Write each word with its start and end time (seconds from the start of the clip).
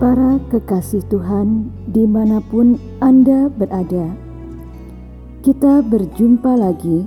Para 0.00 0.40
kekasih 0.48 1.04
Tuhan, 1.12 1.68
di 1.84 2.08
mana 2.08 2.40
pun 2.40 2.80
Anda 3.04 3.52
berada, 3.52 4.16
kita 5.44 5.84
berjumpa 5.84 6.56
lagi 6.56 7.04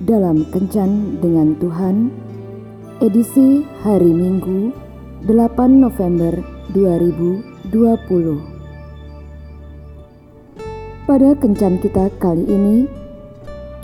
dalam 0.00 0.48
Kencan 0.48 1.20
dengan 1.20 1.52
Tuhan, 1.60 2.08
edisi 3.04 3.68
hari 3.84 4.16
Minggu 4.16 4.72
8 5.28 5.76
November 5.76 6.40
2020. 6.72 7.76
Pada 11.04 11.36
Kencan 11.36 11.84
kita 11.84 12.08
kali 12.16 12.48
ini, 12.48 12.88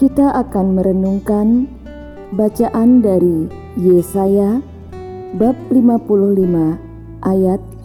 kita 0.01 0.33
akan 0.33 0.73
merenungkan 0.73 1.69
bacaan 2.33 3.05
dari 3.05 3.45
Yesaya 3.77 4.65
bab 5.37 5.53
55 5.69 6.81
ayat 7.29 7.61
8 7.61 7.78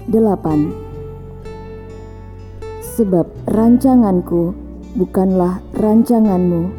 Sebab 2.94 3.26
rancanganku 3.50 4.54
bukanlah 4.94 5.64
rancanganmu 5.74 6.70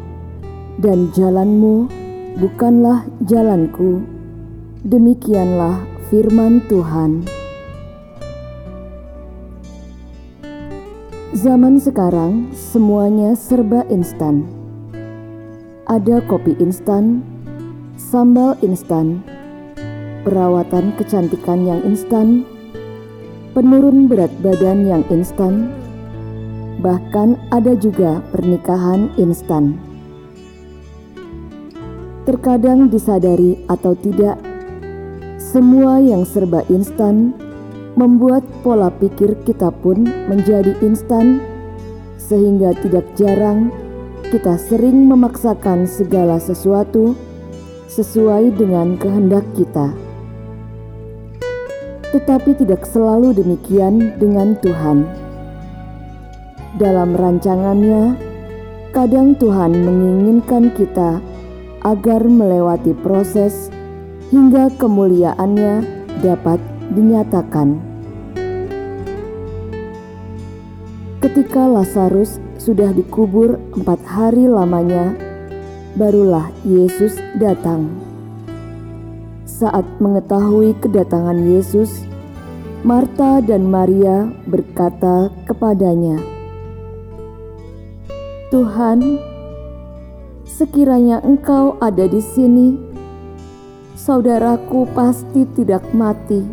dan 0.79 1.11
jalanmu 1.11 1.91
bukanlah 2.39 3.03
jalanku. 3.23 4.03
Demikianlah 4.85 5.81
firman 6.07 6.61
Tuhan. 6.69 7.25
Zaman 11.35 11.81
sekarang 11.83 12.55
semuanya 12.55 13.35
serba 13.35 13.83
instan. 13.91 14.47
Ada 15.83 16.23
kopi 16.25 16.55
instan, 16.63 17.21
sambal 17.99 18.55
instan, 18.63 19.19
perawatan 20.23 20.95
kecantikan 20.95 21.67
yang 21.67 21.83
instan, 21.83 22.47
penurun 23.55 24.11
berat 24.11 24.35
badan 24.43 24.83
yang 24.83 25.03
instan, 25.07 25.71
bahkan 26.83 27.39
ada 27.55 27.71
juga 27.79 28.19
pernikahan 28.35 29.07
instan. 29.15 29.79
Terkadang 32.27 32.91
disadari 32.91 33.63
atau 33.71 33.95
tidak, 33.95 34.35
semua 35.39 36.03
yang 36.03 36.27
serba 36.27 36.67
instan 36.67 37.31
membuat 37.95 38.43
pola 38.59 38.91
pikir 38.91 39.39
kita 39.47 39.71
pun 39.71 40.03
menjadi 40.27 40.75
instan, 40.83 41.39
sehingga 42.19 42.75
tidak 42.83 43.07
jarang 43.15 43.71
kita 44.35 44.59
sering 44.59 45.07
memaksakan 45.07 45.87
segala 45.87 46.43
sesuatu 46.43 47.15
sesuai 47.87 48.51
dengan 48.59 48.99
kehendak 48.99 49.47
kita 49.55 50.04
tetapi 52.15 52.55
tidak 52.55 52.87
selalu 52.87 53.35
demikian 53.35 54.15
dengan 54.15 54.55
Tuhan. 54.63 55.03
Dalam 56.79 57.11
rancangannya, 57.11 58.15
kadang 58.95 59.35
Tuhan 59.35 59.75
menginginkan 59.75 60.71
kita 60.79 61.19
agar 61.83 62.23
melewati 62.23 62.95
proses 63.03 63.67
hingga 64.31 64.71
kemuliaannya 64.79 65.83
dapat 66.23 66.63
dinyatakan. 66.95 67.83
Ketika 71.19 71.67
Lazarus 71.67 72.39
sudah 72.55 72.95
dikubur 72.95 73.59
empat 73.75 73.99
hari 74.07 74.47
lamanya, 74.47 75.11
barulah 75.99 76.47
Yesus 76.63 77.19
datang. 77.43 78.14
Saat 79.55 79.87
mengetahui 80.03 80.75
kedatangan 80.83 81.39
Yesus, 81.47 82.03
Marta 82.83 83.39
dan 83.39 83.71
Maria 83.71 84.27
berkata 84.43 85.31
kepadanya, 85.47 86.19
"Tuhan, 88.51 89.15
sekiranya 90.43 91.23
Engkau 91.23 91.79
ada 91.79 92.03
di 92.03 92.19
sini, 92.19 92.75
saudaraku 93.95 94.91
pasti 94.91 95.47
tidak 95.55 95.87
mati." 95.95 96.43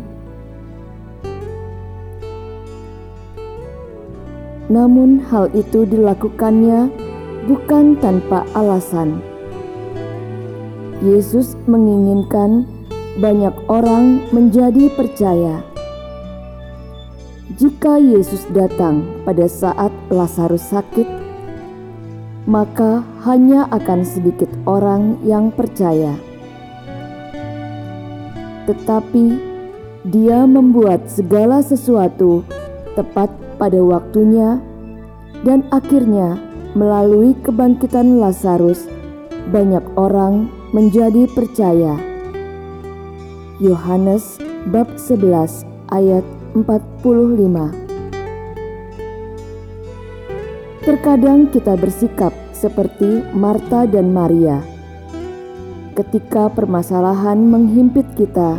Namun, 4.71 5.19
hal 5.27 5.51
itu 5.51 5.83
dilakukannya 5.83 6.87
bukan 7.51 7.99
tanpa 7.99 8.47
alasan. 8.55 9.19
Yesus 11.03 11.59
menginginkan 11.67 12.72
banyak 13.21 13.53
orang 13.69 14.25
menjadi 14.33 14.89
percaya. 14.97 15.61
Jika 17.53 18.01
Yesus 18.01 18.49
datang 18.49 19.05
pada 19.21 19.45
saat 19.45 19.93
Lazarus 20.09 20.65
sakit, 20.73 21.05
maka 22.49 23.05
hanya 23.23 23.69
akan 23.69 24.01
sedikit 24.01 24.49
orang 24.65 25.21
yang 25.21 25.53
percaya. 25.53 26.17
Tetapi 28.65 29.53
Dia 30.03 30.43
membuat 30.43 31.07
segala 31.07 31.63
sesuatu 31.63 32.43
tepat 32.99 33.31
pada 33.55 33.79
waktunya, 33.79 34.59
dan 35.47 35.63
akhirnya 35.71 36.35
melalui 36.75 37.31
kebangkitan 37.39 38.19
Lazarus, 38.19 38.83
banyak 39.55 39.83
orang 39.95 40.51
menjadi 40.75 41.31
percaya. 41.31 42.12
Yohanes 43.61 44.41
bab 44.73 44.89
11 44.97 45.61
ayat 45.93 46.25
45 46.57 47.05
Terkadang 50.81 51.53
kita 51.53 51.77
bersikap 51.77 52.33
seperti 52.49 53.21
Marta 53.37 53.85
dan 53.85 54.09
Maria. 54.09 54.57
Ketika 55.93 56.49
permasalahan 56.49 57.37
menghimpit 57.45 58.09
kita, 58.17 58.57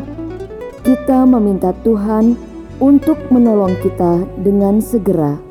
kita 0.87 1.27
meminta 1.27 1.75
Tuhan 1.83 2.39
untuk 2.79 3.19
menolong 3.35 3.75
kita 3.83 4.23
dengan 4.47 4.79
segera. 4.79 5.43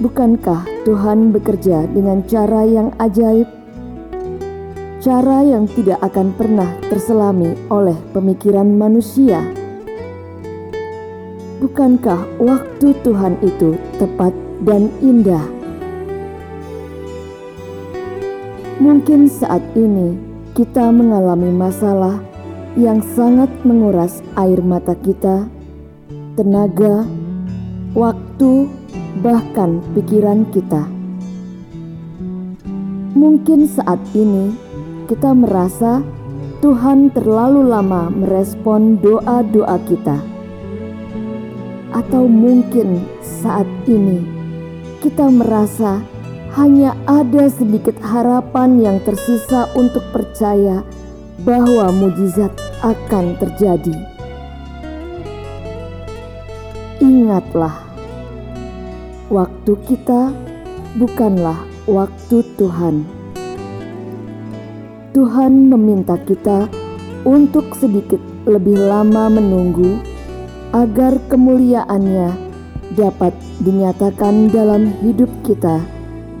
Bukankah 0.00 0.64
Tuhan 0.88 1.28
bekerja 1.36 1.84
dengan 1.92 2.24
cara 2.24 2.64
yang 2.64 2.88
ajaib? 2.96 3.65
Cara 5.06 5.46
yang 5.46 5.70
tidak 5.70 6.02
akan 6.02 6.34
pernah 6.34 6.66
terselami 6.90 7.54
oleh 7.70 7.94
pemikiran 8.10 8.66
manusia. 8.74 9.38
Bukankah 11.62 12.26
waktu 12.42 12.90
Tuhan 13.06 13.38
itu 13.38 13.78
tepat 14.02 14.34
dan 14.66 14.90
indah? 14.98 15.46
Mungkin 18.82 19.30
saat 19.30 19.62
ini 19.78 20.18
kita 20.58 20.90
mengalami 20.90 21.54
masalah 21.54 22.18
yang 22.74 22.98
sangat 23.14 23.46
menguras 23.62 24.26
air 24.34 24.58
mata 24.58 24.98
kita, 25.06 25.46
tenaga, 26.34 27.06
waktu, 27.94 28.66
bahkan 29.22 29.78
pikiran 29.94 30.42
kita. 30.50 30.82
Mungkin 33.14 33.70
saat 33.70 34.02
ini 34.12 34.65
kita 35.06 35.30
merasa 35.30 36.02
Tuhan 36.58 37.14
terlalu 37.14 37.70
lama 37.70 38.10
merespon 38.10 38.98
doa-doa 38.98 39.78
kita, 39.86 40.18
atau 41.94 42.26
mungkin 42.26 43.06
saat 43.22 43.70
ini 43.86 44.26
kita 44.98 45.30
merasa 45.30 46.02
hanya 46.58 46.98
ada 47.06 47.46
sedikit 47.46 47.94
harapan 48.02 48.82
yang 48.82 48.98
tersisa 49.06 49.70
untuk 49.78 50.02
percaya 50.10 50.82
bahwa 51.46 51.94
mujizat 51.94 52.50
akan 52.82 53.38
terjadi. 53.38 53.94
Ingatlah, 56.98 57.78
waktu 59.30 59.72
kita 59.86 60.34
bukanlah 60.98 61.62
waktu 61.86 62.42
Tuhan. 62.58 63.15
Tuhan 65.16 65.72
meminta 65.72 66.20
kita 66.28 66.68
untuk 67.24 67.72
sedikit 67.72 68.20
lebih 68.44 68.76
lama 68.76 69.32
menunggu 69.32 69.96
agar 70.76 71.16
kemuliaannya 71.32 72.36
dapat 73.00 73.32
dinyatakan 73.64 74.52
dalam 74.52 74.92
hidup 75.00 75.32
kita 75.40 75.80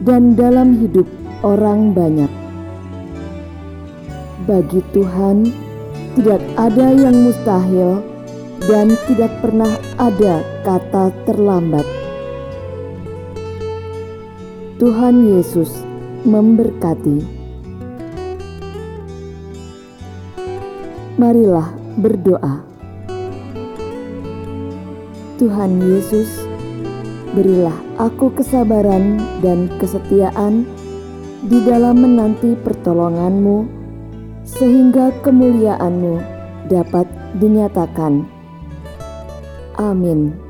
dan 0.04 0.36
dalam 0.36 0.76
hidup 0.76 1.08
orang 1.40 1.96
banyak. 1.96 2.28
Bagi 4.44 4.84
Tuhan, 4.92 5.48
tidak 6.20 6.44
ada 6.60 6.92
yang 6.92 7.16
mustahil 7.24 8.04
dan 8.68 8.92
tidak 9.08 9.32
pernah 9.40 9.72
ada 9.96 10.44
kata 10.68 11.16
terlambat. 11.24 11.88
Tuhan 14.76 15.32
Yesus 15.32 15.80
memberkati. 16.28 17.35
Marilah 21.16 21.72
berdoa. 21.96 22.60
Tuhan 25.40 25.80
Yesus, 25.80 26.28
berilah 27.32 27.72
aku 27.96 28.36
kesabaran 28.36 29.16
dan 29.40 29.72
kesetiaan 29.80 30.68
di 31.48 31.64
dalam 31.64 32.04
menanti 32.04 32.52
pertolonganmu, 32.60 33.64
sehingga 34.44 35.08
kemuliaanmu 35.24 36.20
dapat 36.68 37.08
dinyatakan. 37.40 38.28
Amin. 39.80 40.45